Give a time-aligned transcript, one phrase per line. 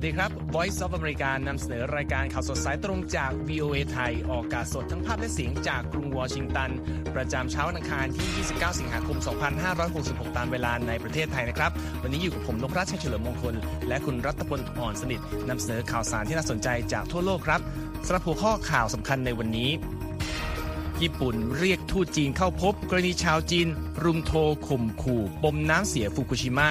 [0.00, 6.70] วัสดีครับ Voice of America นำเสนอรายการข่าวสดสายตรงจาก VOA ไทย ออกอากาศสดทั้งภาพและเสียงจากกรุงวอชิงตัน
[7.14, 9.18] ประจำเช้าวันอังคารที่ 29 สิงหาคม
[9.76, 11.70] 2566 ตามเวลาในประเทศไทยนะครับ
[12.02, 13.54] วันนี้อยู่กับผมนพรัชชัยเฉลิมมงคล
[13.88, 17.60] และคุณรัตพลอ่อนสนิทนำเสนอข่าวสารที่น่าสนใจจากทั่วโลกครับ
[18.06, 19.70] สำหรับหัวข้อข่าวสำคัญในวันนี้
[21.02, 23.68] ญี่ปุ่นเรียกทูตจีนเข้าพบ กรณีชาวจีน
[24.04, 26.68] รุมโทรข่มขู่ปมน้ำเสียฟุกุชิมะ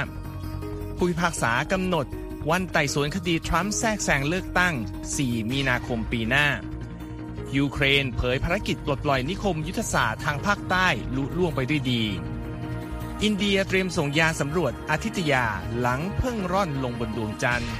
[0.97, 2.07] ผู้พิพากษากำหนด
[2.49, 4.73] วันไต่สวนคดีทรัมป์แทรกแซงเลือกตั้ง
[5.11, 6.47] 4 มีนาคมปีหน้า
[7.55, 12.03] ยูเครนเผยภารกิจปลดปล่อยนิคมยุทธศาสตร์ทางภาคใต้ลุล่วงไปด้วยดี
[13.23, 15.45] อินเดียเตรียมส่งยานสำรวจอาทิตยา
[15.79, 17.73] หลังเพิ่งร่อนลงบนดวงจันทร์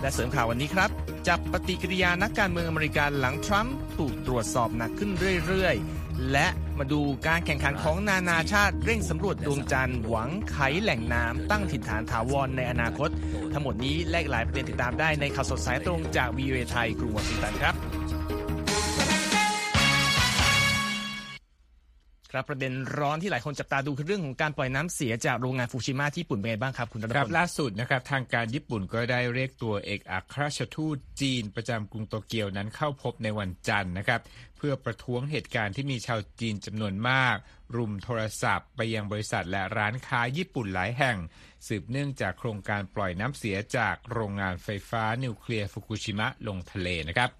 [0.00, 0.90] และเสริมข่าววันนี้ครับ
[1.28, 5.10] จับปฏิกิริยานักการเมืองอเมริกันหลังทรัมป์ถูกตรวจสอบหนักขึ้น
[5.46, 6.48] เรื่อย ๆ และ
[6.80, 13.10] มาดูการแข่งขันของนานาชาติเร่งสำรวจดวงจันทร์หวังไขแหล่งน้ำตั้งถิ่นฐานถาวรในอนาคต
[13.52, 17.74] ทั้งหมดนี้และหลายประเด็นติดตามได้ในข่าวสดสายตรงจากวีเอไทยกรุงวอชิงตันครับ
[22.36, 34.20] ครับประเด็นร้อนที่หลายคนจับตาดูคือเรื่องของการปล่อยน้ำเสียจากโรงงานฟูชิมะที่ญี่ปุ่นเป็นไงบ้างครับคุณรัตครับล่าสุดนะครับทางการญี่ปุ่นก็ได้เรียกตัวเอกอัครราชทูตจีนประจำกรุงโตเกียวนั้นเข้าพบในวันจันทร์นะครับ
[34.68, 37.36] พื่อประท้วงเหตุการณ์ที่มีชาวจีนจำนวนมาก
[37.76, 41.16] รุมโทรศัพท์ไปยังบริษัทและร้านค้าญี่ปุ่นหลายแห่ง
[41.66, 47.30] สืบเนื่องจากโครงการปล่อยน้ำเสียจากโรงงานไฟฟ้านิวเคลียร์ฟุกุชิมะลงทะเลนะครับ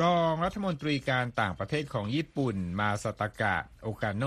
[0.00, 4.24] รองรัฐมนตรีการต่างประเทศของญี่ปุ่นมาสตากะโอกาโน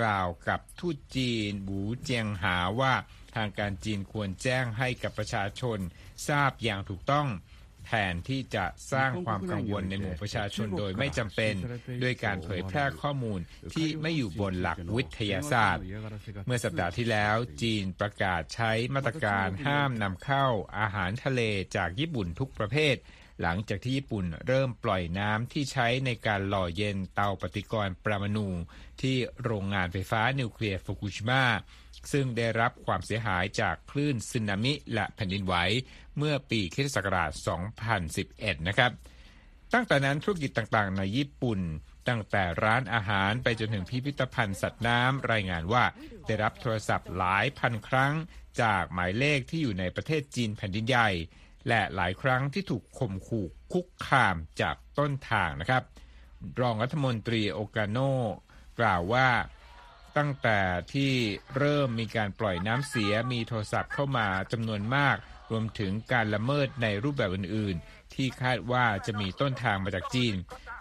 [0.00, 2.92] กล่าวกับทูตจีน บูเจียงหาว่า
[3.34, 5.78] ทางการจีนควรแจ้งให้กับประชาชน
[6.28, 7.28] ทราบอย่างถูกต้อง
[7.86, 11.54] แทนที่จะสร้างความกังวลในหมู่ประชาชนโดยไม่จำเป็น
[12.02, 13.40] ด้วยการเผยแพร่ข้อมูล
[13.74, 15.84] ที่ไม่อยู่บนหลักวิทยาศาสตร์
[16.46, 20.46] เมื่อสัปดาห์ที่แล้วจีนประกาศใช้มาตรการห้ามนำเข้า
[20.78, 21.40] อาหารทะเล
[21.76, 22.96] จากญี่ปุ่นทุกประเภท
[23.42, 28.48] หลังจากที่ญี่ปุ่นเริ่มปล่อยน้ำที่ใช้ในการหล่อเย็นเตาปฏิกรณ์ปรมาณู
[29.02, 31.44] ที่โรงงานไฟฟ้านิวเคลียร์ฟุกุชิมะ
[32.12, 35.54] ซึ่งได้รับความเสียหายจากคลื่นสึนามิและแผ่นดินไหว
[36.18, 36.96] เมื่อปีคศ
[37.98, 38.90] 2011 นะครับ
[39.74, 41.60] ตั้งแต่นั้นธุรกิจต่างๆ ในญี่ปุ่น
[42.08, 45.84] ตั้งแต่ร้านอาหารไปจนถึงพิพิธภัณฑ์สัตว์น้ำรายงานว่า
[46.26, 48.14] ได้รับโทรศัพท์หลายพันครั้ง
[48.62, 51.10] จากหมายเลขที่อยู่ในประเทศจีนแผ่นดินใหญ่
[51.68, 55.82] และหลายครั้งที่ถูกข่มขู่คุกคามจากต้นทางนะครับ
[56.60, 57.98] รองรัฐมนตรีโอกาโน
[58.80, 59.28] กล่าวว่า
[60.16, 60.58] ตั้งแต่
[60.92, 61.12] ที่
[61.56, 65.16] เริ่มมีการปล่อยน้ำเสียมีโทรศัพท์เข้ามาจำนวนมาก
[65.50, 70.34] รวมถึงการละเมิดในรูปแบบอื่น ๆ ที่คาดว่าจะมีต้นทางมาจากจีน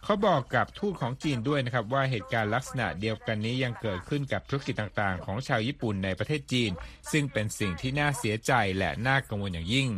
[0.04, 6.72] เขาบอกกับทูตของจีนด้วยนะครับว่าเหตุการณ์ลักษณะเดียวกันนี้ยังเกิดขึ้นกับธุรกิจต่างๆ ของชาวญี่ปุ่นในประเทศจีน
[7.12, 9.90] ซึ่งเป็นสิ่งที่น่าเสียใจและน่ากังวลอย่างยิ่ง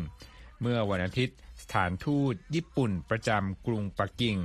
[0.62, 4.38] เมื่อวันอาทิตย์สถานทูตญี่ปุ่นประจำกรุงปักกิ่ง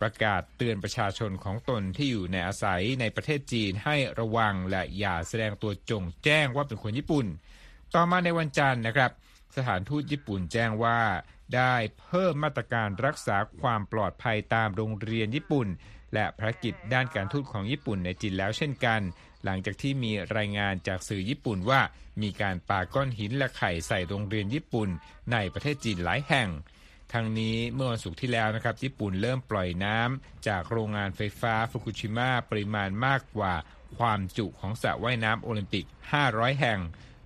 [0.00, 7.26] ประกาศเตือนประชาชนของตนที่อยู่ในอาศัยในประเทศจีนให้ระวังและอย่าแสดงตัวจงแจ้งว่าเป็นคนญี่ปุ่น
[7.94, 9.10] ต่อมาในวันจันทร์นะครับ
[9.56, 11.00] สถานทูตญี่ปุ่นแจ้งว่า
[11.54, 15.68] ได้เพิ่มมาตรการรักษาความปลอดภัยตามโรงเรียนญี่ปุ่น
[16.14, 19.00] และภารกิจด้านการทูตของญี่ปุ่นในจีนแล้วเช่นกัน
[19.44, 21.80] หลังจากที่มีรายงานจากสื่อญี่ปุ่นว่า
[22.22, 24.88] มีการปาก้อนหินและไข่ใส่โรงเรียนญี่ปุ่น
[25.32, 26.48] ในประเทศจีนหลายแห่ง
[27.12, 33.54] ทั้งนี้เมื่อวันศุกร์ที่แล้วนะครับ ญี่ปุ่นเริ่มปล่อยน้ำจากโรงงานไฟฟ้าฟุกุชิมะปริมาณมากกว่า
[33.98, 35.84] ความจุของสระว่ายน้ำโอลิมปิก
[36.22, 36.78] 500 แห่ง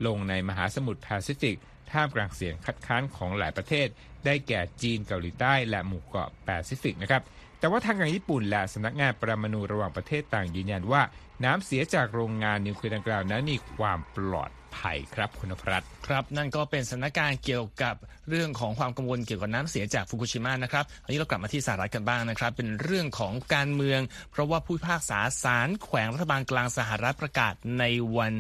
[0.07, 1.57] ลงในมหาสมุทรแปซิฟิก
[1.93, 3.89] ท่ามกลางเสียงคัดค้านของหลายประเทศ
[4.25, 7.23] ได้แก่จีนเกาหลีใต้ และหมู่เกาะแปซิฟิกนะครับ
[7.59, 11.03] แต่ว่าทางการญี่ปุ่นและสำนักงานประมาณูระหว่างประเทศต่างยืนยันว่า
[11.45, 17.95] น้ำเสียจากโรงงานนิวเคลียร์ดังกล่าวนั้นมีความปลอด ภัยครับคุณพรัตครับ นั่นก็เป็นสถานการณ์เกี่ยวกับ
[18.31, 24.01] เรื่องของความกังวลเกี่ยวกับน้ำเสียจากฟุกุชิมะนะครับอันนี้เรากลับมาที่สหรัฐกันบ้างนะครับ เป็นเรื่องของการเมือง
[24.31, 27.85] เพราะว่าผู้พิพากษาศาลแขวงรัฐบาลกลางสหรัฐประกาศใน
[28.17, 28.33] วัน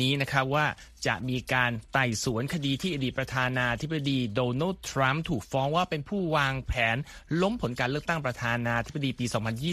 [0.00, 0.66] นี้นะครับว่า
[1.06, 6.96] จะมีการไต่สวนคดีที่อดีตประธานาธิบดีโดนัลด์ทรัมป์ถูกฟ้องว่าเป็นผู้วางแผน
[7.42, 9.26] ล้มผลการเลือกตั้งประธานาธิบดีปี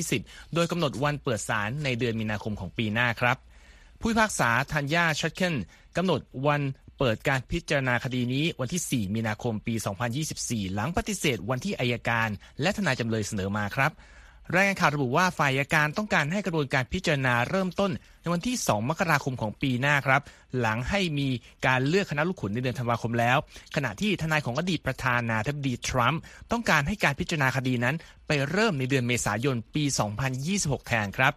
[0.03, 3.37] 2020 โดยกำหนดวันเปิดศาลในเดือนมีนาคมของปีหน้าครับ
[3.99, 5.55] ผู้พิพากษาธัญญาชัดเคน
[5.97, 6.61] กำหนดวัน
[6.99, 9.75] เปิดการพิจารณาคดีนี้วันที่ 4 มีนาคมปี
[10.25, 12.29] 2024 หลังปฏิเสธวันที่อายการ
[12.61, 13.91] และทนายจำเลยเสนอมาครับ
[14.55, 17.91] รายงานข่าวระบุว่าฝ่ายอายการต้องการให้กระบวนการพิจารณาเริ่มต้น
[18.21, 20.21] ในวันที่ 2 มกราคมของปีหน้าครับ
[20.59, 21.29] หลังให้มี
[21.67, 23.37] การเลือกคณะลูกขุนในเดือนธันวาคมแล้ว
[23.75, 27.95] ขณะที่ทนายของอดีตประธานาธิบดีทรัมป์ต้องการให้การพิจารณาคดีนั้น
[28.27, 29.83] ไปเริ่มในเดือนเมษายนปี
[30.35, 31.33] 2026 แทนครับ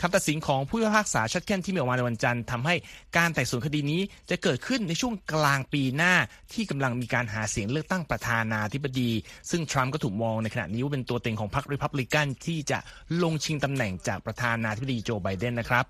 [0.00, 2.74] คำตัดสินของผู้พิพากษาชัดเคนที่มีออกมาในวันจันทร์ทำให้
[3.16, 4.00] การไต่สวนคดีนี้
[4.30, 6.14] จะเกิดขึ้นในช่วงกลางปีหน้า
[6.52, 9.10] ที่กำลังมีการหาเสียงเลือกตั้งประธานาธิบดี
[9.50, 12.78] ซึ่งทรัมป์ก็ถูกมองในขณะนี้ว่าเป็นตัวเต็งของพรรคริพับลิกันที่จะ
[13.22, 15.86] ลงชิงตำแหน่งจากประธานาธิบดีโจไบเดนนะครับ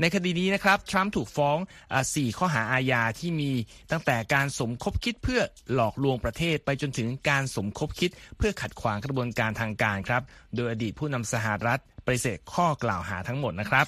[0.00, 1.58] ในคดีนี้นะครับ ทรัมป์ถูกฟ้อง
[2.14, 3.50] สี่ข้อหาอาญาที่มี
[3.90, 5.40] ตั้งแต่การสมคบคิดเพื่อ
[5.74, 10.22] หลอกลวงประเทศไปจนถึงการสมคบคิดเพื่อขัดขวางกระบวนการทางการครับ
[10.54, 11.80] โดยอดีตผู้นำสหรัฐ
[12.14, 13.86] ฏิเสธข้อกล่าวหาทั้งหมดนะครับ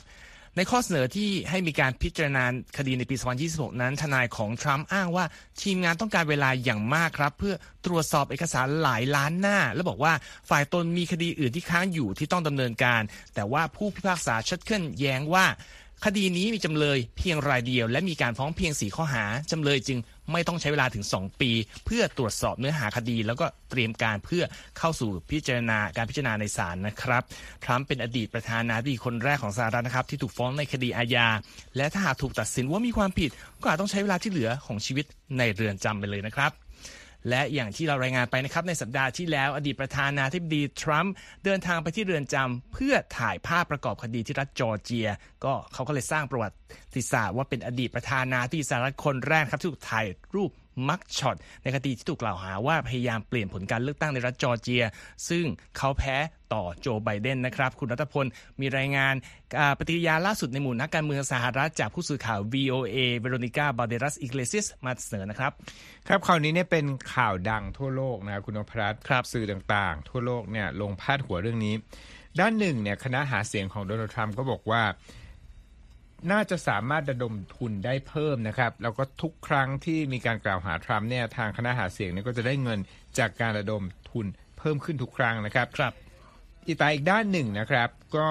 [0.57, 2.45] ในข้อเสนอที่ให้มีการพิจารณา
[2.77, 3.17] คดีในปี
[3.49, 5.25] 2026 นั้นทนายของทรัมป์อ้างว่า
[5.63, 7.55] ทีมงานต้องการเวลาอย่างมากครับ เพื่อ
[7.87, 10.13] ตรวจสอบเอกสารหลายล้านหน้า และบอกว่า
[10.51, 13.03] ฝ่ายตนมีคดีอื่นที่ค้างอยู่ที่ต้องดำเนินการ
[13.35, 15.47] แต่ว่าผู้พิพากษาชัดขึ้นแย้งว่า
[16.05, 19.99] คดีนี้มีจำเลยเพียงรายเดียวและมีการฟ้องเพียงสีข้อหา จำเลยจึง
[20.33, 21.51] ไม่ต้องใช้เวลาถึง 2 ปี
[21.87, 24.45] เพื่อตรวจสอบเนื้อหาคดี แล้วก็เตรียมการเพื่อ
[24.79, 27.23] เข้าสู่พิจารณาการพิจารณาในศาลนะครับ
[27.65, 31.29] ทรัมป์เป็นอดีตประธานาธิบดีคนแรกของสหรัฐนะครับที่ถูกฟ้องในคดีอาญา
[31.77, 33.31] และถ้าหากถูกตัดสินว่ามีความผิด
[33.63, 35.05] ก็อาจต้องใช้เวลาที่เหลือของชีวิต
[35.39, 36.53] ในเรือนจำไปเลยนะครับ
[37.29, 41.15] และอย่างที่เรารายงานไปนะครับในสัปดาห์ที่แล้วอดีตประธานาธิบดีทรัมป์
[41.45, 45.09] เดินทางไปที่เรือนจำเพื่อถ่ายภาพประกอบคดีที่รัฐจอร์เจีย
[45.45, 46.49] ก็เขาก็เลยสร้างประวั
[46.97, 50.51] ติศาสตร์ว่าเป็นอดีตประธานาธิบดีสหรัฐคนแรกครับที่ถูกถ่ายรูป
[50.89, 54.85] มักช็อตในคดีที่ถูกกล่าวหาว่าพยายามเปลี่ยนผลการเลือกตั้งในรัฐจอร์เจีย
[55.29, 55.45] ซึ่ง
[55.77, 56.17] เขาแพ้
[56.53, 58.27] ต่อโจไบเดนนะครับ คุณรัตพล
[58.61, 59.15] มีรายงาน
[59.79, 65.53] ปฏิกิริยาล่าสุดในหมู่นักการเมืองสหรัฐจากผู้สื่อข่าว VOA เวโรนิก้าบาเดรัสอิกเลซิสมาเสนอนะครับ
[66.09, 71.75] ครับข่าวนี้เนี่ยเป็นข่าวดังทั่วโลกนะคุณนพรัตน์ครับสื่อต่างๆ ทั่วโลกเนี่ยลงพาดหัวเรื่องนี้
[72.41, 74.83] ด้านหนึ่งเนี่ยคณะหาเสียงของโดนัลด์ทรัมป์ก็บอกว่า
[76.31, 82.79] น่าจะสามารถระดมทุนได้เพิ่มนะครับ แล้วก็ทุกครั้งที่มีการกล่าวหาทรัมป์เนี่ยทางคณะหาเสียงเนี่ยก็จะได้เงิน
[83.19, 84.27] จากการระดมทุน
[84.59, 85.93] เพิ่มขึ้นทุกครั้งนะครับครับ
[86.67, 88.29] อีกตาอีกด้านหนึ่งนะครับ ก็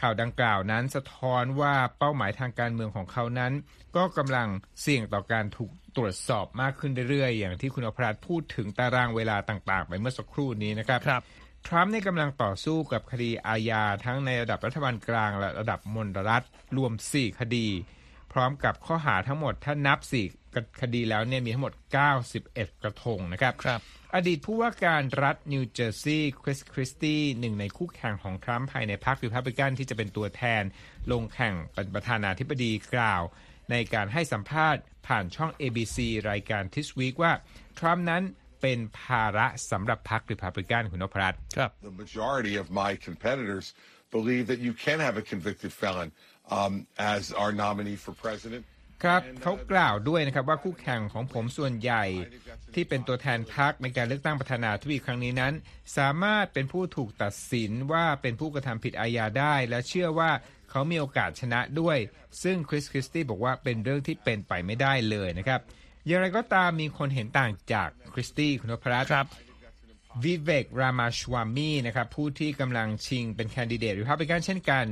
[0.00, 3.52] ข่าวดังกล่าวนั้นสะท้อนว่าเป้าหมายทางการเมืองของเขานั้น
[3.96, 4.48] ก็กำลัง
[4.82, 11.22] เสี่ยงต่อการถูกตรวจสอบมากขึ้นเรื่อยๆ อย่างที่คุณอภรัตน์พูดถึงตารางเวลาต่างๆ ไปเมื่อสักครู่นี้นะครับครับ
[11.66, 16.44] ทรัมป์เนี่ยกำลังต่อสู้กับคดีอาญาทั้งในระดับรัฐบาลกลางและระดับมณฑลรัฐ
[16.76, 17.68] รวม 4 คดี
[18.32, 19.98] พร้อมกับข้อหาทั้งหมดถ้านับ
[20.40, 21.72] 4 คดีแล้วเนี่ยมีทั้งหมด
[22.28, 23.80] 91 กระทงนะครับครับ
[24.14, 30.62] อดีตผู้ว่าการรัฐนิวเจอร์ซีย์คริสคริสตี้หนึ่งในคู่แข่งของทรัมป์ภายในพรรคริพับลิกันที่จะเป็นตัวแทน
[31.12, 33.22] ลงแข่งเป็นประธานาธิบดีกล่าว
[33.70, 35.98] ในการให้สัมภาษณ์ผ่านช่อง ABC
[36.30, 37.32] รายการทิสวีกว่า
[37.78, 38.22] ทรัมป์นั้น
[38.60, 43.66] เป็นภาระสำหรับพรรคริพับลิกันคุณนพรัตน์ครับ the majority of my competitors
[44.16, 46.08] believe that you can have a convicted felon
[46.58, 46.72] um,
[47.14, 48.62] as our nominee for president.
[49.04, 52.04] ครับเขากล่าวด้วยนะครับว่าคู่แข่งของผมส่วนใหญ่
[52.74, 55.54] ที่เป็นตัวแทนพรรคในการเลือกตั้งประธานาธิบดีครั้งนี้นั้น
[55.98, 60.30] สามารถเป็นผู้ถูกตัดสินว่าเป็นผู้กระทำผิดอาญาได้ และเชื่อว่า
[60.70, 61.98] เขามีโอกาสชนะด้วย
[62.42, 65.60] ซึ่งคริสคริสตี้บอกว่าเป็นเรื่องที่เป็นไปไม่ได้เลยนะครับ
[66.08, 69.26] อย่างไรก็ตามมีคนเห็นต่างจากคริสตี้คุณนพรัตน์ครับ
[70.24, 74.86] วิเวกรามาชวามีนะครับผู้ที่กำลังชิงเป็นแคนดิเดตริพับลิกันเช่นกัน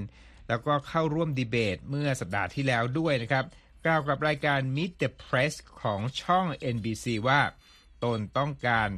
[0.48, 3.44] แล้วก็เข้าร่วมดีเบตเมื่อสัปดาห์ที่แล้วด้วยนะครับ
[3.84, 7.40] กล่าวกับรายการ Meet the Press ของช่อง NBC ว่า
[8.04, 8.88] ตนต้องการ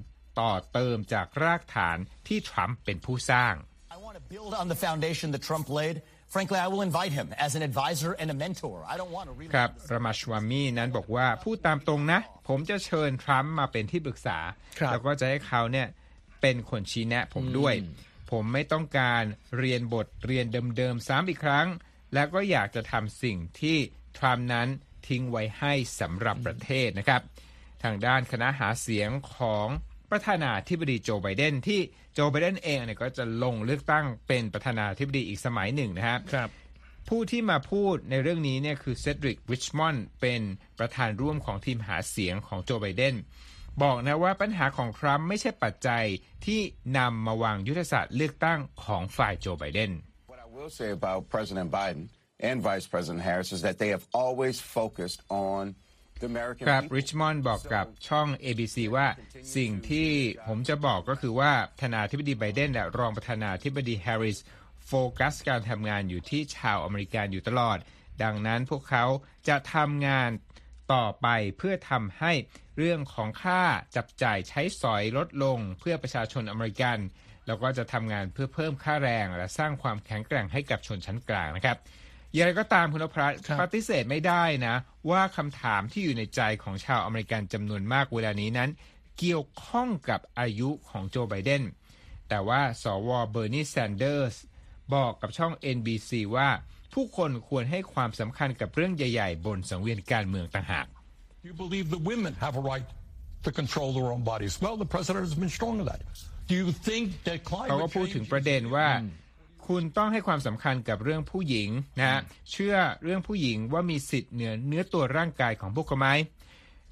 [0.40, 3.54] ต่อเติมจากรากฐานที่ทรัมป์เป็นผู้สร้าง
[3.94, 5.96] I want to build on the foundation that Trump laid.
[6.34, 8.76] Frankly, I will invite him as an advisor and a mentor.
[8.92, 9.52] I don't want to really.
[9.54, 14.38] ครับรามาชวามีนั้นบอกว่าพูดตามตรงนะ ผมจะเชิญทรัมป์มาเป็นที่ปรึกษา
[14.78, 15.88] ครับแล้วก็จะให้เขาเนี่ย
[16.40, 17.74] เป็นคนชี้แนะผมด้วย
[18.30, 19.22] ผมไม่ต้องการ
[19.58, 21.66] เรียนบทเรียนเดิมๆซ้ำอีกครั้ง
[22.14, 23.76] แล้วก็อยากจะทำสิ่งที่
[24.18, 24.68] ทรัมป์นั้น
[25.08, 27.22] ทิ้งไว้ให้สำหรับประเทศนะครับ
[27.82, 29.68] ทางด้านคณะหาเสียงของ
[30.10, 31.80] ประธานาธิบดีโจไบเดนที่
[32.14, 36.50] โจไบเดนเองเนี่ยก็จะลงเลือกตั้งเป็นประธานาธิบดีอีกสมัยหนึ่งนะครับครับ
[37.08, 40.40] ผู้ที่มาพูดในเรื่องนี้เนี่ยคือเซดริกริชมอนด์เป็น
[40.78, 43.14] ประธานร่วมของทีมหาเสียงของโจไบเดน
[43.82, 46.04] บอกนะว่าปัญหาของทรัมป์ไม่ใช่ปัจจัย
[46.46, 46.60] ที่
[46.98, 49.92] นำมาวางยุทธศาสตร์เลือกตั้งของฝ่ายโจไบเดน
[50.30, 52.04] What I will say about President Biden
[52.48, 55.87] and Vice President Harris is that they have always focused on the American
[56.68, 56.96] ครับ people.
[56.96, 59.06] ริชมอนด์บอกกับช่อง ABC ว่า
[59.56, 60.08] สิ่งที่
[60.46, 64.38] ผมจะบอกก็คือว่าประธานาธิบดีไบเดนและรองประธานาธิบดีแฮร์ริส
[64.86, 67.78] โฟกัสการทำงานอยู่ที่ชาวอเมริกันอยู่ตลอด
[68.22, 69.04] ดังนั้นพวกเขา
[69.48, 70.30] จะทำงาน
[70.92, 72.32] ต่อไปเพื่อทำให้
[72.78, 73.62] เรื่องของค่า
[73.96, 76.98] จับจ่ายใช้สอยลดลงเพื่อประชาชนอเมริกัน
[77.46, 81.76] แล้วก็จะทำงานเพื่อเพิ่มค่าแรงและสร้างความแข็งแกร่งให้กับชนชั้นกลางนะครับ
[82.34, 84.76] อย่างไรก็ตามคุณพระครับปฏิเสธไม่ได้นะ
[85.10, 88.70] ว่าคำถามที่อยู่ในใจของชาวอเมริกันจำนวนมากเวลานี้นั้น
[89.18, 91.62] เกี่ยวข้องกับอายุของโจไบเดน
[92.28, 94.36] แต่ว่าสว.เบอร์นีแซนเดอร์ส
[94.94, 96.48] บอกกับช่อง NBC ว่า
[96.94, 100.86] ผู้คนควรให้ความสำคัญกับเรื่องใหญ่ๆ บนสังเวียนการเมืองต่างหาก
[101.46, 102.88] You believe that women have a right
[103.44, 104.52] to control their own bodies.
[104.64, 106.00] Well, the president has been strong on that.
[106.50, 108.88] Do you think that เขาก็ climate พูดถึง change ประเด็นว่า
[109.68, 112.20] คุณต้องให้ความสำคัญกับเรื่องผู้หญิงนะฮะ
[112.50, 116.08] เชื่อเรื่องผู้หญิงว่ามีสิทธิ์เหนือเนื้อตัวร่างกายของพวกเขาไหม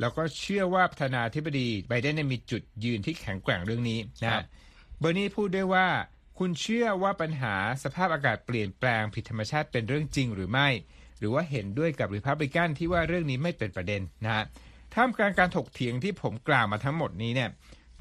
[0.00, 4.45] แล้วก็เชื่อว่าประธานาธิบดีไบเดนเนยมีจุดยืนที่แข็งแกร่งเรื่องนี้นะครัฮะบ
[4.99, 5.87] เบอร์นี่พูดด้วยว่า
[6.38, 7.54] คุณเชื่อว่าปัญหา
[7.85, 10.68] สภาพอากาศเปลี่ยนแปลงผิดธรรมชาติเป็นเรื่องจริงหรือไม่
[11.18, 14.45] หรือว่าเห็นด้วยกับริพับลิกันที่ว่าเรื่องนี้ไม่เป็นประเด็นนะฮะ
[14.95, 17.50] ท่ามกลางการถกเถียงที่ผมกล่าวมาทั้งหมดนี้เนี่ย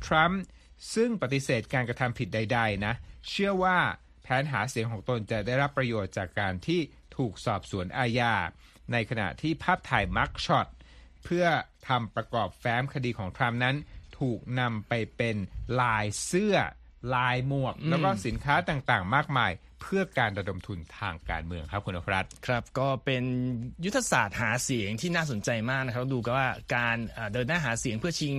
[0.06, 0.42] ทรัมป์
[0.94, 2.94] ซึ่งปฏิเสธการกระทำผิดใด ๆ นะ
[3.30, 3.78] เชื่อว่า
[4.26, 6.82] แผนหาเสียงของตนจะได้รับประโยชน์จากการที่
[7.18, 8.34] ถูกสอบสวนอาญา
[8.92, 10.68] ในขณะที่ภาพถ่ายมาร์กช็อต
[11.24, 11.46] เพื่อ
[11.88, 13.76] ทำประกอบแฟ้มคดีของทรัมป์นั้น
[14.20, 15.36] ถูกนำไปเป็น
[15.82, 16.56] ลายเสื้อ
[17.16, 19.52] ลายหมวก แล้วก็สินค้าต่างๆ มากมาย
[19.82, 23.24] เพื่อการระดมทุนทางการเมืองครับคุณอภรัตครับ ก็เป็น
[23.86, 26.98] ยุทธศาสตร์หาเสียงที่น่าสนใจมากนะครับ ดูกันว่าการ
[27.34, 28.36] เดินหน้าหาเสียงเพื่อชิง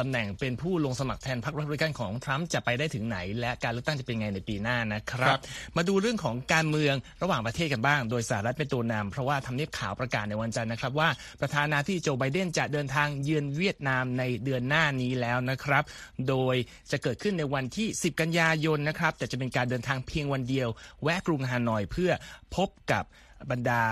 [0.00, 5.40] ตำแหน่งเป็นผู้ลงสมัครแทนพรรครัฐบาลของทรัมป์จะไปได้ถึงไหน และการเลือกตั้งจะเป็นไงในปีหน้านะครับรบ
[5.76, 11.08] มาดูเรื่องของการเมืองระหว่างประเทศกันบ้าง โดยสหรัฐเป็นตัวนำเพราะว่าทำเนียบข่าวประกาศในวันจันทร์นะครับว่า
[11.40, 15.84] ประธานาธิบดีโจไบเดนจะเดินทางเยือนเวียดนามในเดือนหน้านี้แล้วนะครับ
[16.28, 16.54] โดย
[16.90, 20.68] จะเกิดขึ้นในวันที่ 10 กันยายนนะครับแต่จะเป็นการเดินทางเพียงวันเดียว
[21.02, 22.10] แวะกรุงฮานอยเพื่อ
[22.56, 23.04] พบกับ
[23.50, 23.82] บรรดา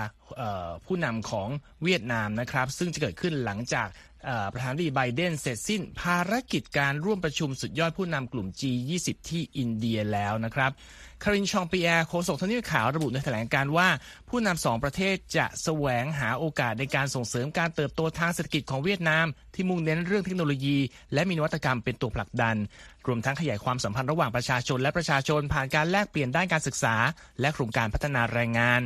[0.85, 1.49] ผู้นำของ
[1.83, 3.87] เวียดนามนะครับ ซึ่งจะเกิดขึ้นหลังจาก
[4.53, 10.71] ประธานาธิบดีไบเดนเสร็จสิ้นภารกิจการร่วมประชุมสุดยอดผู้นำกลุ่ม G20 ที่อินเดียแล้วนะครับ
[11.23, 13.87] คารินชองปีแอร์โฆษกทนียข่าวระบุในแถลงการว่า
[14.29, 20.77] ผู้นำสองประเทศจะแสวงหาโอกาสในการส่งเสริมการเติบโตทางเศรษฐกิจของเวียดนาม ที่มุ่งเน้นเรื่องเทคโนโลยี
[21.13, 22.55] และมีนวัตกรรมเป็นตัวผลักดัน
[23.07, 26.95] รวมทั้งขยายความสัมพันธ์ระหว่างประชาชนและประชาชนผ่านการแลกเปลี่ยนด้านการศึกษา
[27.41, 28.81] และโครงการพัฒนาแรงงาน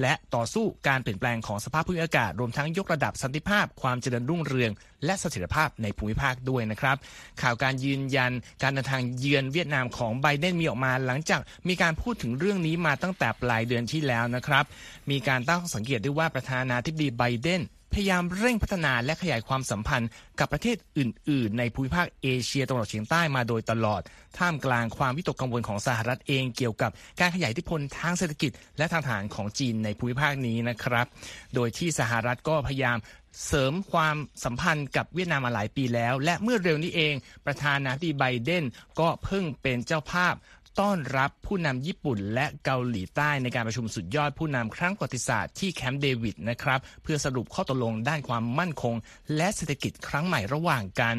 [0.00, 4.70] และต่อสู้การเปลี่ยนแปลงของสภาพภูมิอากาศรวมทั้งยกระดับสันติภาพ ความเจริญรุ่งเรือง
[5.04, 6.96] และเสถียรภาพในภูมิภาคด้วยนะครับ
[7.42, 8.32] ข่าวการยืนยัน
[8.62, 14.64] การเดินทางเยือนเวียดนามของไบเดนมีออกมาหลังจากมีการพูดถึงเรื่องนี้มาตั้งแต่ปลายเดือนที่แล้วนะครับ
[15.10, 17.62] มีการตั้งสังเกตด้วยว่าประธานาธิบดีไบเดน
[17.94, 24.02] พยายามเร่งพัฒนาและขยายความสัมพันธ์กับประเทศอื่น ๆ ในภูมิภาคเอเชียตะวันออกเฉียงใต้มาโดยตลอด
[24.38, 31.06] ท่ามกลางความวิตกกังวลของสหรัฐเองเกี่ยวกับการขยายอิทธิพลทางเศรษฐกิจ และทางทหารของจีนในภูมิภาคนี้นะครับ
[31.54, 32.98] โดยที่สหรัฐก็พยายาม
[33.46, 37.14] เสริมความสัมพันธ์กับเวียดนามมาหลายปีแล้ว และเมื่อเร็วนี้เอง
[37.46, 38.64] ประธานาธิบดีไบเดน
[39.00, 40.34] ก็เพิ่งเป็นเจ้าภาพ
[40.80, 48.94] ต้อนรับผู้นำญี่ปุ่นและเกาหลีใต้ในการประชุมสุดยอดผู้นำครั้งประวัติศาสตร์ที่แคมป์เดวิดนะครับ เพื่อสรุปข้อตกลงด้านความมั่นคง
[49.36, 51.16] และเศรษฐกิจครั้งใหม่ระหว่างกัน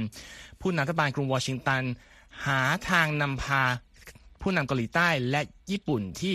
[0.61, 1.83] ผู้นำรัฐบาลกรุงวอชิงตัน
[2.45, 3.63] หาทางนำพา
[4.41, 5.41] ผู้นำเกาหลีใต้และ
[5.71, 6.33] ญี่ปุ่นที่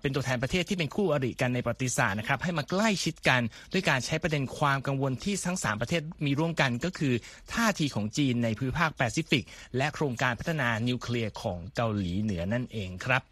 [0.00, 3.40] เป็นตัวแทนประเทศที่เป็นคู่อริกันในประวัติศาสตร์นะครับให้มาใกล้ชิดกัน
[3.72, 7.14] ด้วยการใช้ประเด็นความกังวลที่ทั้ง 3 ประเทศมีร่วมกันก็คือ
[7.54, 9.44] ท่าทีของจีนในภูมิภาคแปซิฟิก
[9.76, 13.22] และโครงการพัฒนานิวเคลียร์ของเกาหลีเหนือนั่นเองครับ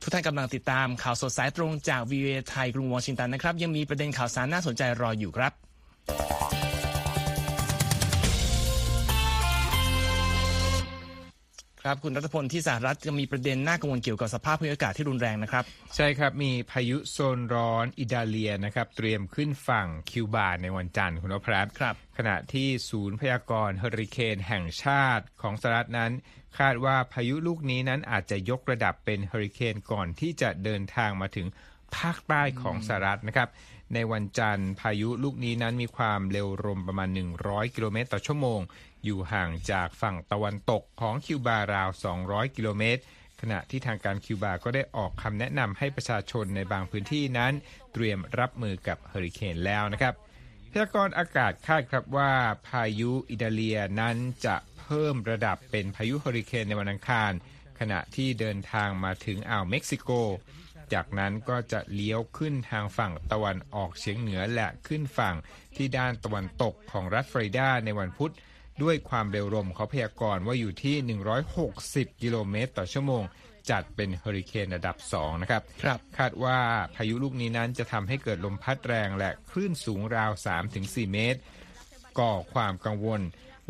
[0.00, 5.52] ทุกท่านกำลังติดตามข่าวสดสายตรงจากวีเอไทยกรุงวอชิงตันนะครับ ยังมีประเด็นข่าวสารน่าสนใจรออยู่ครับ
[11.86, 15.64] ครับคุณรัฐพลที่สหรัฐจะมีประเด็นน่ากังวลเกี่ยวกับสภาพภูมิอากาศที่รุนแรงนะครับ
[15.96, 26.12] ใช่ครับมีพายุโซนร้อนอิตาเลียนะครับ เตรียมขึ้นฝั่งคิวบาในวันจันทร์คุณวพรัตน์ครับ ขณะที่ศูนย์พยากรณ์เฮอริเคนแห่งชาติของสหรัฐนั้น
[26.58, 31.46] คาดว่าพายุลูกนี้นั้นอาจจะยกระดับเป็นเฮอริเคนก่อนที่จะเดินทางมาถึง
[31.96, 33.48] ภาคใต้ของสหรัฐนะครับ
[33.94, 37.08] ในวันจันทร์ พายุลูกนี้นั้นมีความเร็วลมประมาณ
[37.42, 38.60] 100 กิโลเมตรต่อชั่วโมง
[39.04, 41.88] อยู่ห่างจากฝั่งตะวันตกของคิวบาราว
[42.22, 43.02] 200 กิโลเมตร
[43.40, 47.52] ขณะที่ทางการคิวบาก็ได้ออกคำแนะนำให้ประชาชนในบางพื้นที่นั้น
[47.92, 50.14] เตรียมรับมือกับเฮอริเคนแล้วนะครับ
[50.70, 52.32] พยากรณ์อากาศคาดครับว่า
[52.68, 57.32] พายุอิตาเลียนั้นจะเพิ่มระดับเป็นพายุเฮอริเคนในวันอังคาร
[57.80, 60.10] ขณะที่เดินทางมาถึงอ่าวเม็กซิโก
[60.94, 65.34] จากนั้นก็จะเลี้ยวขึ้นทางฝั่งตะวันออกเฉียงเหนือและขึ้นฝั่ง
[65.76, 68.32] ที่ด้านตะวันตกของรัฐฟลอริดาในวันพุธ
[68.82, 70.96] ด้วยความเร็วลมเขาพยากรณ์ว่าอยู่ที่
[71.58, 73.22] 160 กิโลเมตรต่อชั่วโมง
[73.70, 76.58] จัดเป็นเฮอริเคนระดับ 2 นะครับครับ คาดว่า
[76.96, 80.32] พายุลูกนี้นั้นจะทำให้เกิดลมพัดแรงและคลื่นสูงราว
[80.72, 81.40] 3-4 เมตร
[82.18, 83.20] ก่อความกังวล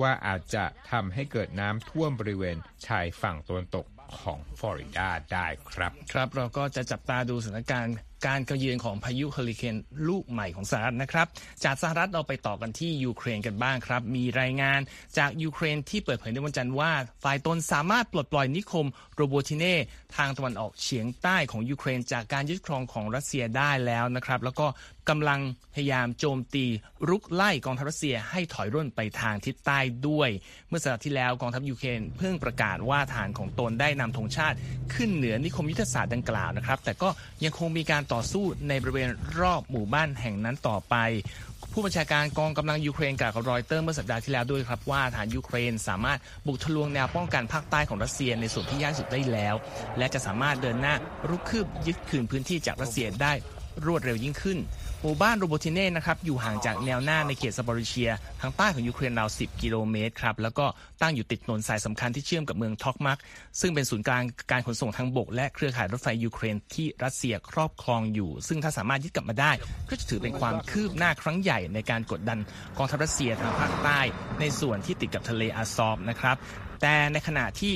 [0.00, 3.86] ว่าอาจจะทำให้เกิดน้ำท่วมบริเวณชายฝั่งตะวันตก
[4.20, 9.76] ของฟลอริดาได้ครับ ครับเราก็จะจับตาดูสถานการณ์ การมาเยือนของพายุเฮอริเคน
[10.08, 11.26] ลูกใหม่ของสหรัฐนะครับ
[11.64, 14.80] จากสหรัฐเราไปต่อกันที่ยูเครนกันบ้างครับ มีรายงาน
[15.18, 16.92] จากยูเครนที่เปิดเผยในวันจันทร์ว่า
[17.24, 19.74] ฝ่ายตนสามารถปลดปล่อยนิคมโรโบติเน่
[20.16, 24.66] ทางตะวันออกเฉียงใต้ของยูเครน จากการยึดครองของรัสเซียได้แล้วนะครับ แล้วก็
[25.10, 25.40] กำลัง
[25.74, 26.64] พยายามโจมตี
[27.08, 30.28] รุกไล่กองทัพรัสเซียให้ถอยร่นไปทางทิศใต้ด้วย
[30.68, 34.56] เมื่อสัปดาห์ที่แล้วกองทัพยูเครนเพิ่งประกาศว่าทหารของตนได้นำธงชาติ
[34.94, 37.08] ขึ้นเหนือนิคมยุทธศาสตร์ดังกล่าวนะครับ แต่ก็
[37.44, 40.96] ยังคงมีการต่อสู้ในบริเวณรอบหมู่บ้านแห่งนั้นต่อไป
[41.72, 49.54] ผู้บัญชาการกองกำลังยูเครนกล่าวกับรอยเตอร์เมื่อสัปดาห์ที่แล้วด้วยครับว่าทหารยูเครนสามารถบุกทะลวงแนวป้องกันภาคใต้ของรัสเซียในส่วนที่ยากสุดได้แล้ว
[49.98, 50.94] และจะสามารถเดินหน้า
[51.28, 53.32] รุกคืบยึดคืนพื้นที่จากรัสเซียได้
[53.86, 54.58] รวดเร็วยิ่งขึ้น
[55.04, 60.66] หมู่บ้านโรโบติเน่นะครับอยู่ห่างจากแนวหน้าในเขตซาบอริเชีย ทางใต้ของยูเครนราว 10 กิโลเมตรครับแล้วก็
[61.02, 63.18] ตั้งอยู่ติดถนนสายสำคัญที่เชื่อมกับเมืองท็อกมัก
[63.60, 69.52] ซึ่งเป็นศูนย์กลางการขนส่งทางบก และเครือข่ายรถไฟยูเครนที่รัสเซียครอบครองอยู่ ซึ่งถ้าสามารถยึดกลับมาได้
[69.88, 72.38] ก็จะถือเป็นความคืบหน้าครั้งใหญ่ในการกดดัน
[72.78, 74.00] กองทัพรัสเซียทางภาคใต้
[74.40, 76.36] ในส่วนที่ติดกับทะเลอาซอฟนะครับ
[76.82, 77.74] แต่ในขณะที่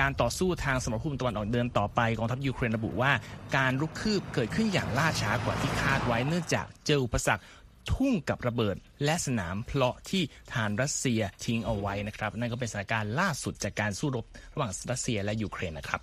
[0.00, 3.12] การต่อสู้ทางสมรภูมิตะวันออกเดินต่อไปกองทัพยูเครนระบุว่า
[3.56, 7.42] การรุกคืบเกิดขึ้นอย่างล่าช้ากว่าที่คาดไว้เนื่องจากเจออุปสรรค
[7.92, 10.22] ทุ่งกับระเบิดและสนามเพลาะที่
[10.52, 16.00] ฐานรัสเซียทิ้งเอาไว้นะครับ นั่นก็เป็นสถานการณ์ล่าสุดจากการสู้รบระหว่างรัสเซียและยูเครนนะครับ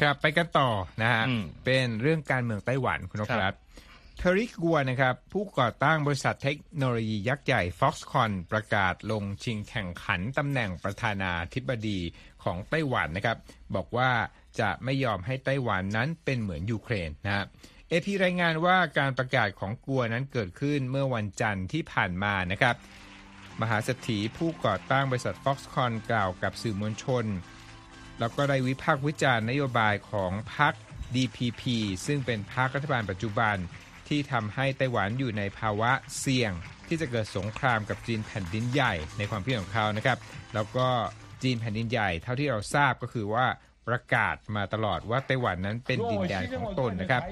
[0.00, 0.68] ครับไปกันต่อ
[1.02, 3.56] นะฮะอืมเป็นเรื่องการเมืองไต้หวันคุณนพครัรับบ
[4.18, 11.98] เทอริกกัวนะครับ ผู้ก่อตั้งบริษัทเทคโนโลยียักษ์ใหญ่ Foxconn ประกาศลงชิงแข่งขันตำแหน่งประธานาธิบดี
[12.44, 13.36] ของไต้หวันนะครับ
[13.76, 14.10] บอกว่า
[14.60, 17.44] จะไม่ยอมให้ไต้หวันนั้นเป็นเหมือนยูเครนนะฮะ
[17.88, 22.76] เอพีรายงานว่าการประกาศของกัวนั้นเกิดขึ้นเมื่อวันจันทร์ที่ผ่านมานะครับ
[23.60, 27.24] มหาเศรษฐีผู้ก่อตั้งบริษัท Foxconn กล่าวกับสื่อมวลชน
[28.18, 30.74] แล้วก็ได้วิพากษ์วิจารณ์นโยบายของพรรค
[31.14, 31.62] DPP
[32.06, 33.56] ซึ่งเป็นพรรครัฐบาลปัจจุบัน
[34.08, 36.52] ที่ทำให้ไต้หวันอยู่ในภาวะเสี่ยง
[36.88, 40.18] ที่จะเกิดสงครามกับจีนแผ่นดินใหญ่ในความคิดของเขานะครับ
[40.54, 40.88] แล้วก็
[41.42, 43.46] จีนแผ่นดินใหญ่เท่าที่เราทราบก็คือว่า
[43.88, 47.22] ประกาศมาตลอดว่าไต้หวันนั้นเป็นดินแดนของตนนะครับ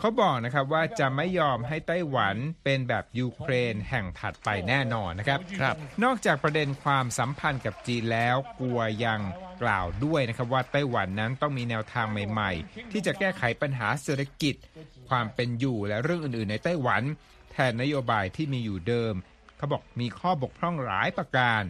[0.00, 9.20] เขาบอกนะครับว่าจะไม่ยอมให้ไต้หวันเป็นแบบยูเครนแห่งถัดไปแน่นอนนะครับครับ นอกจากประเด็นความสัมพันธ์กับจีนแล้วกลัวยัง
[9.62, 14.54] กล่าวด้วยนะครับว่าไต้หวันนั้นต้องมีแนวทางใหม่ ๆ ที่จะแก้ไขปัญหาเศรษฐกิจ
[15.08, 17.02] ความเป็นอยู่และเรื่องอื่น ๆ ในไต้หวัน
[17.52, 19.14] แทนนโยบายที่มีอยู่เดิม
[19.56, 21.62] เขาบอกมีข้อบกพร่องหลายประการ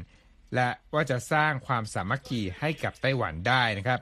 [0.55, 4.01] และว่าจะสร้างความสามัคคีให้กับไต้หวันได้นะครับ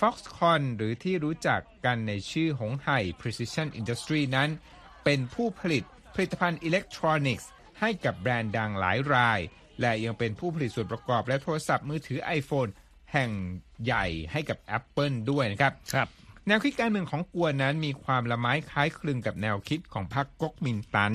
[0.00, 4.50] Foxconn หรือที่รู้จักกันในชื่อหงไห่ Precision Industry นั้น
[5.04, 7.48] เป็นผู้ผลิตผลิตภัณฑ์อิเล็กทรอนิกส์
[7.80, 9.40] ให้กับแบรนด์ดังหลายราย
[9.80, 12.70] และยังเป็นผู้ผลิตส่วนประกอบและโทรศัพท์มือถือ iPhone
[13.12, 13.30] แห่ง
[13.84, 16.08] ใหญ่ให้กับ Apple ด้วยนะครับครับ
[16.46, 21.14] แนวคิดการเมืองของกัวนั้นมีความละไม้คล้ายคลึงกับแนวคิดของพรรคก๊กมินตั๋น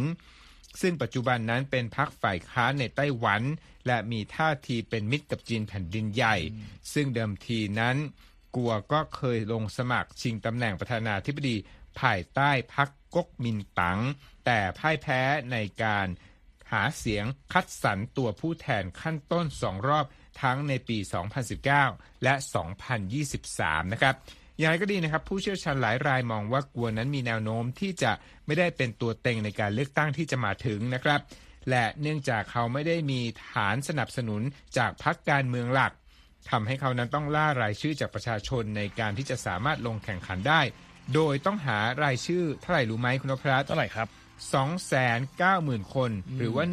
[0.82, 3.42] ซึ่งปัจจุบันนั้นเป็นพรรคฝ่ายค้านในไต้หวัน
[3.88, 6.36] และมีท่าทีเป็นมิตรกับจีนแผ่นดินใหญ่
[6.94, 7.98] ซึ่งเดิมทีนั้น
[8.56, 11.56] กัวก็เคยลงสมัครชิงตำแหน่งประธานาธิบดี
[12.00, 14.00] ภายใต้พรรคก๊กมินตั๋ง
[14.46, 16.08] แต่พ่ายแพ้ในการ
[16.72, 20.06] หาเสียงคัดสรรตัวผู้แทนขั้นต้นสองรอบ
[20.42, 20.98] ทั้งในปี
[21.62, 22.34] 2019 และ
[23.14, 24.16] 2023 นะครับ
[24.60, 28.12] อย่างไรก็ดีนะครับ ผู้เชี่ยวชาญหลายรายมองว่ากัวนั้นมีแนวโน้มที่จะ
[28.46, 31.20] ไม่ได้เป็นตัวเต็งในการเลือกตั้งที่จะมาถึงนะครับ
[31.70, 34.42] และเนื่องจากเขาไม่ได้มีฐานสนับสนุน
[34.78, 35.92] จากพรรคการเมืองหลัก
[36.50, 40.62] ทำให้เขานั้นต้องล่ารายชื่อจากประชาชนในการที่จะสามารถลงแข่งขันได้
[41.14, 44.08] โดยต้องหารายชื่อเท่าไหร่รู้ไหมคุณนพรัตน์เท่าไหร่ครับ
[45.26, 46.66] 290,000 คน หรือว่า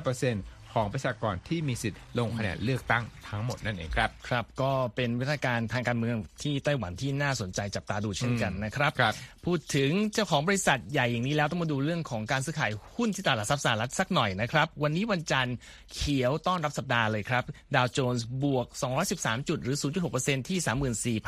[0.00, 9.14] 1.5% ของประชากรที่มีสิทธิ์ลงคะแนนเลือกตั้งทั้งหมดนั่นเองครับครับ ก็เป็นวิธีการทางการเมืองที่ไต้หวันที่น่าสนใจจับตาดูเช่นกันนะครับครับ
[9.46, 15.56] พูดถึงเจ้าของบริษัทใหญ่อย่างนี้แล้วต้องมาดูเรื่องของการซื้อขายหุ้นที่ตลาดทรัพย์สหรัฐสักหน่อยนะครับ วันนี้วันจันทร์
[15.94, 18.66] เขียวต้อนรับสัปดาห์เลยครับดาวโจนส์บวก
[19.08, 19.76] 213 จุดหรือ
[20.12, 21.18] 0.6%ที่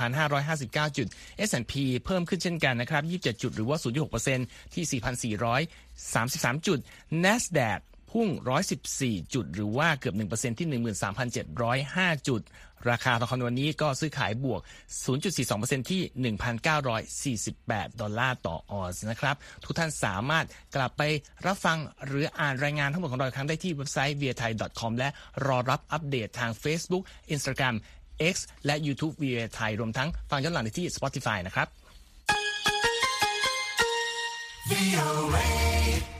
[0.88, 1.06] 34,559 จุด
[1.48, 1.74] S&P
[2.04, 3.78] เพิ่มขึ้นเช่นกันนะครับ 27 จุดหรือว่า
[4.24, 6.78] 0.6%ที่ 4,433 จุด
[7.24, 7.80] NASDAQ
[8.12, 8.28] พุ่ง
[8.80, 10.68] 114 จุด หรือว่าเกือบ 1%ที่
[11.48, 12.42] 13,705 จุด
[12.90, 14.60] ราคาทองคำวันนี้ก็ซื้อขายบวก
[15.26, 16.02] 0.42%ที่
[17.16, 20.46] 1,948 ดอลลาร์ต่อออนซ์นะครับ ทุกท่านสามารถ
[20.76, 21.02] กลับไป
[21.46, 25.08] รับฟังหรืออ่านรายงานทั้งหมดของเราอีกครั้งได้ที่เว็บไซต์ voathai.com และ
[25.46, 27.74] รอรับอัปเดตทาง Facebook Instagram
[28.32, 28.34] X
[28.66, 31.68] และ YouTube VOA Thai รวมทั้งฟังย้อนหลังได้ที่ Spotify นะครับ
[35.34, 36.11] มา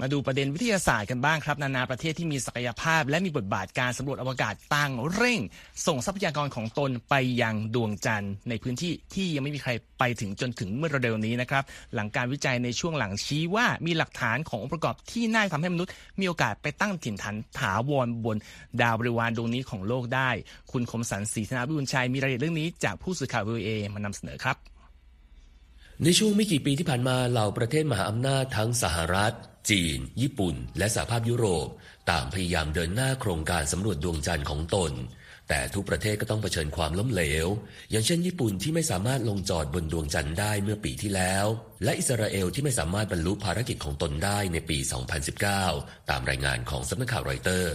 [0.00, 5.40] มาดูประเด็นวิทยาศาสตร์กันบ้างครับ นานาประเทศที่มีศักยภาพ และมีบทบาทการสำรวจอวกาศต่างเร่ง
[5.86, 18.36] ส่งทรัพยากรของตนไปยังดวงจันทร์ ในพื้นที่ที่ยังไม่มีใครไปถึงจนถึงเมื่อเร็วนี้นะครับ หลังการวิจัยในช่วงหลังชี้ว่ามีหลักฐานขององค์ประกอบที่น่าทำให้มนุษย์ มีโอกาสไปตั้งถิ่นฐานถาวรบน
[18.80, 20.30] ดาวบริวารดวงนี้ของโลกได้
[20.72, 24.73] คุณคมสันศรีธนาบุญชัยมีรายละเอียดเรื่องนี้จากผู้สื่อข่าววีเอมานำเสนอครับ
[26.02, 29.34] ในช่วงไม่กี่ปีที่ผ่านมาเหล่าประเทศมหาอำนาจทั้งสหรัฐ
[29.70, 31.68] จีน ญี่ปุ่น และสหภาพยุโรป
[32.10, 34.92] ต่างพยายามเดินหน้าโครงการสำรวจดวงจันทร์ของตน
[35.48, 37.46] แต่ทุกประเทศก็ต้องเผชิญความล้มเหลว
[37.90, 41.46] อย่างเช่นญี่ปุ่นที่ไม่สามารถลงจอดบนดวงจันทร์ได้เมื่อปีที่แล้ว
[41.84, 44.78] และอิสราเอลที่ไม่สามารถบรรลุภารกิจของตนได้ในปี
[45.44, 47.74] 2019 ตามรายงานของสำนักข่าวรอยเตอร์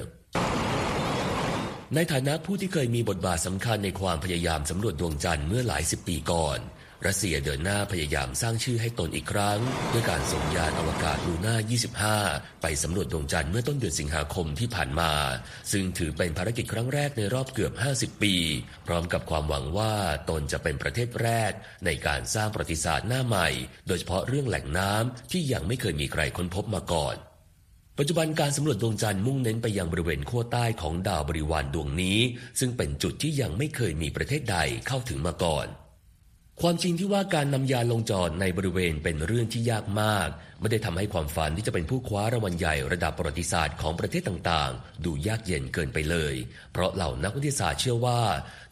[1.95, 6.59] ในฐานะผู้ที่เคยมีบทบาทสำคัญในความพยายามสำรวจดวงจันทร์เมื่อหลายสิบปีก่อน
[7.07, 9.59] รัสเซียเดินหน้าพยายามสร้างชื่อให้ตนอีกครั้ง
[9.93, 11.55] ด้วยการส่งยานอวกาศลูน่า
[12.07, 15.11] 25 ไปสำรวจดวงจันทร์เมื่อต้นเดือนสิงหาคมที่ผ่านมา
[15.71, 18.35] ซึ่งถือเป็นภารกิจครั้งแรกในรอบเกือบ 50 ปี
[18.87, 19.93] พร้อมกับความหวังว่า
[20.29, 21.51] ตนจะเป็นประเทศแรก
[21.85, 23.49] ในการสร้างประวัติศาสตร์หน้าใหม่
[23.87, 27.15] โดยเฉพาะเรื่องแหล่งน้ำที่ยังไม่เคยมีใครค้นพบมาก่อน
[27.97, 32.19] ปัจจุบันการสำรวจดวงจันทร์มุ่งเน้นไปยังบริเวณขั้วใต้ของดาวบริวารดวงนี้
[32.59, 34.57] ซึ่งเป็นจุดที่ยังไม่เคยมีประเทศใด
[34.87, 35.67] เข้าถึงมาก่อน
[36.63, 40.27] ความจริงที่ว่าการนำยานลงจอดในบริเวณเป็นเรื่องที่ยากมาก
[40.59, 46.35] ไม่ได้ทำให้ความฝันที่จะเป็นผู้คว้ารางวัลใหญ่ระดับประวัติศาสตร์ของประเทศต่างๆ ดูยากเย็นเกินไปเลย
[46.73, 48.21] เพราะเหล่านักวิทยาศาสตร์เชื่อว่า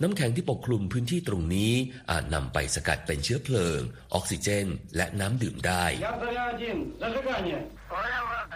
[0.02, 1.74] น้ำแข็งที่ปกคลุมพื้นที่ตรงนี้
[2.12, 3.80] อาจนำไปสกัดเป็นเชื้อเพลิง
[4.14, 5.86] ออกซิเจน และน้ำดื่มได้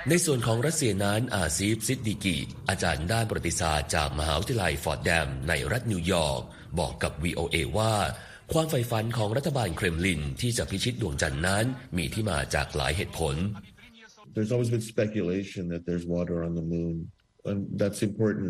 [0.10, 2.38] ในส่วนของรัสเซียนั้นอาซีฟซิดดิกิ
[2.70, 6.42] อาจารย์ด้านประวัติศาสตร์จากมหาวิทยาลัยฟอร์ดแดมในรัฐนิวยอร์ก
[6.80, 7.94] บอกกับ VOA ว่า
[8.54, 11.66] ความใฝ่ฝันของรัฐบาลเครมลินที่จะพิชิตดวงจันทร์นั้น
[11.98, 13.36] มีที่มาจากหลายเหตุผล
[14.36, 16.96] There's always been speculation that there's water on the moon,
[17.50, 18.50] and that's important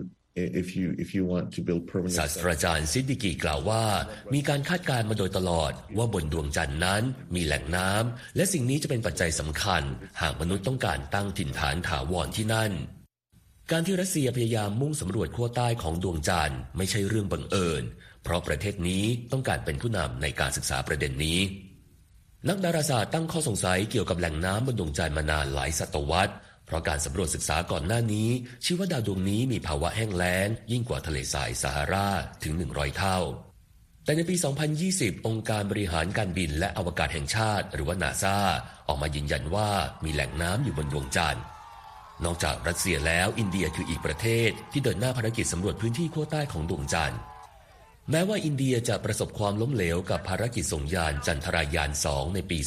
[0.63, 2.17] if you if you want to build permanent.
[2.19, 3.83] ศาสตราจารย์ซิดดิกีกล่าวว่า
[4.33, 7.03] มีการคาดการณ์มาโดยตลอด ว่าบนดวงจันทร์นั้น
[7.35, 9.83] มีแหล่งน้ำและสิ่งนี้จะเป็นปัจจัยสำคัญ
[10.21, 12.71] หากมนุษย์ต้องการตั้งถิ่นฐานถาวรที่นั่น
[13.71, 17.83] การที่รัสเซียพยายามมุ่งสำรวจขั้วใต้ของดวงจันทร์ไม่ใช่เรื่องบังเอิญ
[18.23, 21.39] เพราะประเทศนี้ต้องการเป็นผู้นำในการศึกษาประเด็นนี้
[22.49, 26.33] นักดาราศาสตร์ตั้งข้อสงสัยเกี่ยวกับแหล่งน้ำบนดวงจันทร์มานานหลายศตวรรษ
[26.65, 28.29] เพราะการสำรวจศึกษาก่อนหน้านี้
[28.63, 32.09] ชี้ว่าดาวดวงนี้มีภาวะแห้งแล้ง ยิ่งกว่าทะเลทรายซาฮารา
[32.43, 33.19] ถึง 100 เท่า
[34.05, 34.35] แต่ในปี
[34.81, 38.37] 2020 องค์การบริหารการบินและอวกาศแห่งชาติ หรือว่านาซา
[38.87, 39.69] ออกมายืนยันว่า
[40.03, 41.43] มีแหล่งน้ำอยู่บนดวงจันทร์
[42.25, 47.19] นอกจากรัสเซียแล้วอินเดียคืออีกประเทศที่เดินหน้าภารกิจสำรวจพื้นที่ขั้วใต้ของดวงจันทร์
[48.09, 52.59] แม้ว่าอินเดียจะประสบความล้มเหลวกับภารกิจส่งยานจันทรายาน 2 ในปี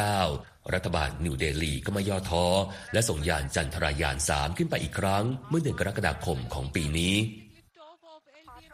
[0.00, 2.46] 2019 รัฐบาลนิวเดลีก็ไม่ย่อท้อ
[2.92, 7.16] และส่งยานจันทรายาน 3 ขึ้นไปอีกครั้ง เมื่อเดือนกรกฎาคมของปีนี้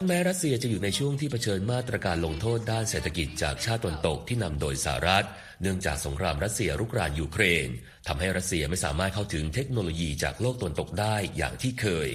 [0.07, 5.25] แม้รัสเซียจะอยู่ในช่วงที่เผชิญมาตรการลงโทษด้านเศรษฐกิจจากชาติตะวันตกที่นำโดยสหรัฐ
[5.61, 7.67] เนื่องจากสงครามรัสเซียรุกรานยูเครน
[8.07, 12.09] ทำให้รัสเซียไม่สามารถเข้าถึงเทคโนโลยีจากโลกตะวันตกได้อย่างที่เคย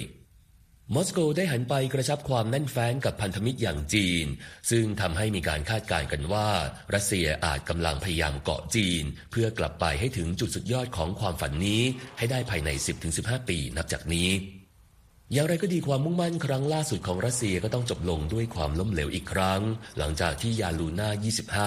[0.93, 4.25] มอสโกได้หันไปกระชับความแน่นแฟ้นกับพันธมิตรอย่างจีน
[4.69, 6.47] ซึ่งทำให้มีการคาดการณ์กันว่า
[6.93, 11.81] รัสเซียอาจกำลังพยายามเกาะจีน เพื่อกลับไปให้ถึงจุดสุดยอดของความฝันนี้
[12.17, 12.69] ให้ได้ภายใน
[13.09, 14.29] 10-15 ปีนับจากนี้
[15.33, 19.61] อย่างไรก็ดีความมุ่งมั่นครั้งล่าสุดของรัสเซียก็ต้องจบลงด้วยความล้มเหลวอีกครั้ง
[19.97, 21.07] หลังจากที่ยานลูน่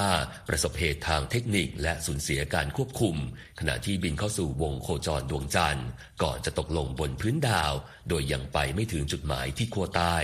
[0.01, 3.17] า 25 ประสบเหตุทางเทคนิคและสูญเสียการควบคุม
[3.61, 5.89] ขณะที่บินเข้าสู่วงโคจรดวงจันทร์
[6.23, 7.73] ก่อนจะตกลงบนพื้นดาว
[8.09, 10.17] โดยยังไปไม่ถึงจุดหมายที่ขั้วใต้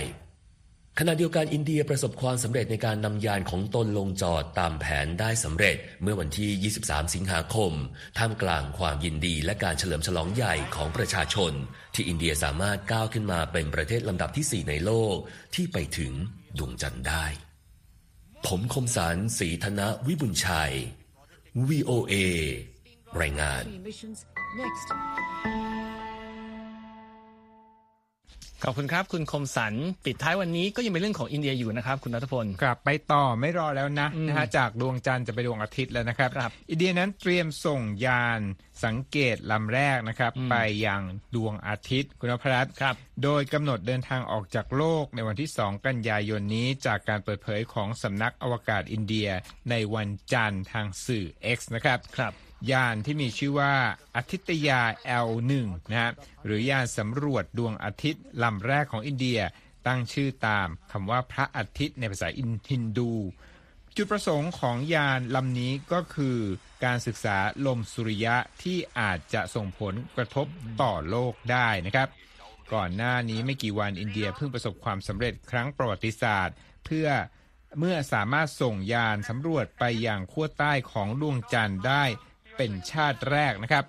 [0.99, 7.71] ขณะเดียวกันอินเดียประสบความสำเร็จในการนำยานของตนลงจอดตามแผนได้สำเร็จเมื่อวันที่ 23 สิงหาคม
[8.17, 11.51] ท่ามกลางความยินดีและการเฉลิมฉลองใหญ่ของประชาชน
[11.93, 15.15] ที่อินเดียสามารถก้าวขึ้นมาเป็นประเทศลำดับที่ 4 ในโลก
[15.55, 16.13] ที่ไปถึง
[16.57, 17.25] ดวงจันทร์ได้
[18.47, 20.73] ผมคมสารสีธนวิบุญชัย
[21.69, 22.13] VOA
[23.21, 23.63] รายงาน
[28.67, 29.73] ขอบคุณครับ คุณคมสัน
[30.05, 38.41] ปิดท้ายวันนี้ก็ยังเป็นเรื่องของอินเดียอยู่นะครับคุณนัทพลกลับไปต่อไม่รอแล้วนะอืมนะฮะจากดวงจันทร์จะไปดวงอาทิตย์แล้วนะครับครับ อินเดียนั้นเตรียมส่งยาน
[38.85, 41.01] สังเกตลำแรกนะครับอืมไปยัง
[41.35, 49.29] ดวงอาทิตย์คุณนพรัตน์ครับ โดยกำหนดเดินทางออกจากโลกในวันที่ 2 กันยายนนี้ จากการเปิดเผยของสำนักอวกาศอินเดีย
[49.69, 51.25] ในวันจันทร์ทางสื่อ
[51.57, 52.33] X นะครับครับ
[52.71, 53.73] ยานที่มีชื่อว่า
[54.15, 54.81] อาทิตยา
[55.27, 55.51] L1
[55.89, 56.11] นะฮะ
[56.45, 59.39] หรือยานสำรวจดวงอาทิตย์ลำแรกของอินเดีย
[59.87, 63.13] ตั้งชื่อตามคำว่าพระอาทิตย์ในภาษาอินฮินดู
[63.95, 66.37] จุดประสงค์ของยานลำนี้ก็คือ
[66.83, 70.47] การศึกษาลมสุริยะที่อาจจะส่งผลกระทบ
[70.81, 72.07] ต่อโลกได้นะครับ
[72.73, 77.07] ก่อนหน้านี้ไม่กี่วันอินเดียเพิ่งประสบความสำเร็จครั้งประวัติศาสตร์ เพื่อ
[77.79, 82.03] เมื่อสามารถส่งยานสำรวจไปยังขั้วใต้ของดวงจันทร์ได้
[82.57, 83.85] เป็นชาติแรกนะครับ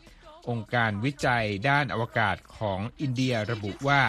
[0.48, 4.02] องค์การวิจัยด้านอวกาศของอินเดียระบุว่า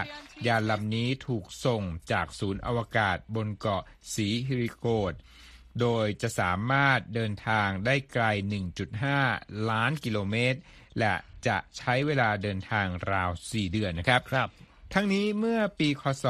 [0.48, 5.14] ยานลำนี้ถูกส่งจากศูนย์อวกาศบนเกาะศรีหริโกตา
[5.80, 8.26] โดยจะสามารถเดินทางได้ไกล
[8.98, 10.60] 1.5 ล้านกิโลเมตร
[11.00, 11.14] และ
[11.48, 14.50] จะใช้เวลาเดินทางราว 4 เดือนนะครับครับ
[14.94, 16.26] ทั้งนี้เมื่อปีคศ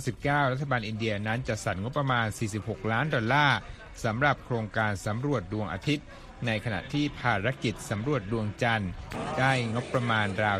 [0.00, 2.26] 2019 รัฐบาลอินเดียนั้นจัดสรรงบประมาณ
[2.58, 3.58] 46 ล้านดอลลาร์
[4.04, 6.06] สำหรับโครงการสำรวจดวงอาทิตย์
[6.46, 8.90] ในขณะที่ภารกิจสำรวจดวงจันทร์
[9.38, 10.58] ได้งบประมาณราว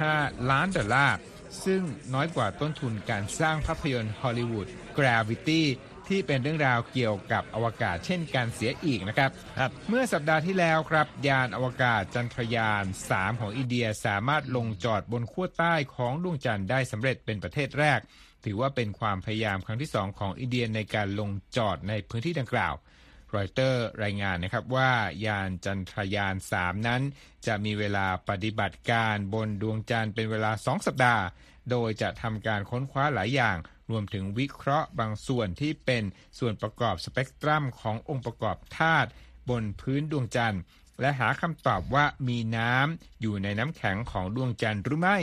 [0.00, 1.16] 75 ล้านดอลลาร์
[1.64, 1.82] ซึ่ง
[2.14, 4.66] น้อยกว่าต้นทุนการสร้างภาพยนตร์ฮอลลีวูด
[4.98, 5.62] Gravity
[6.08, 18.00] ที่เป็นเรื่องราวเกี่ยวกับอวกาศเช่นการเสียอีกนะครับครับเมื่อสัปดาห์ที่แล้วครับ ยานอวกาศจันทรยาน 3 ของอินเดียสามารถลงจอดบนขั้วใต้ของดวงจันทร์ได้สำเร็จเป็นประเทศแรก
[18.44, 22.74] ถือว่าเป็นความพยายามครั้งที่ 2 ของอินเดียในการลงจอดในพื้นที่ดังกล่าว
[23.36, 24.90] รอยเตอร์รายงานนะครับว่า
[25.26, 27.02] ยานจันทรยาน 3 นั้น
[27.46, 31.24] จะมีเวลาปฏิบัติการบนดวงจันทร์เป็นเวลา 2 สัปดาห์
[31.70, 33.56] โดยจะทำการค้นคว้าหลายอย่าง
[33.90, 36.04] รวมถึงวิเคราะห์บางส่วนที่เป็น
[36.38, 39.10] ส่วนประกอบสเปกตรัมขององค์ประกอบธาตุ
[39.50, 40.62] บนพื้นดวงจันทร์
[41.00, 45.18] และหาคำตอบว่ามีน้ำอยู่ในน้ำแข็งของดวงจันทร์หรือไม่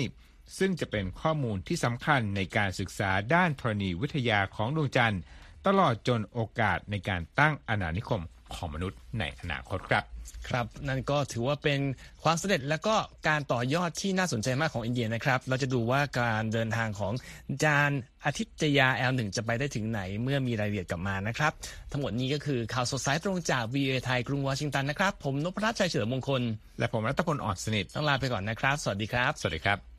[0.57, 5.21] ซึ่งจะเป็นข้อมูลที่สำคัญในการศึกษาด้านธรณีวิทยาของดวงจันทร์
[5.67, 8.21] ตลอดจนโอกาสในการตั้งอาณานิคม
[8.53, 10.03] ของมนุษย์ในอนาคตครับ
[10.47, 11.79] ครับนั่นก็ถือว่าเป็น
[12.23, 12.95] ความสำเร็จและก็
[13.27, 17.13] การต่อยอดที่น่าสนใจมากของอินเดียนะครับ เราจะดูว่าการเดินทางของ
[17.63, 17.91] จาน
[18.25, 21.51] อาทิตยา L1 จะไปได้ถึงไหนเมื่อมีรายละเอียดกลับมานะครับ
[21.91, 26.41] ทั้งหมดนี้ก็คือข่าวสดสายตรงจาก VOA ไทยกรุงวอชิงตันนะครับ ผมนพรัตน์ชัยเฉลิมมงคล
[26.79, 29.98] และผมรัตพลอ่อนสนิทต้องลาไปก่อนนะครับ สวัสดีครับ สวัสดีครับ